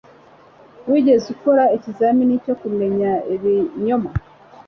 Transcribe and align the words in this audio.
Wigeze 0.89 1.25
ukora 1.35 1.63
ikizamini 1.77 2.35
cyo 2.43 2.55
kumenya 2.61 3.11
ibinyoma? 3.33 4.09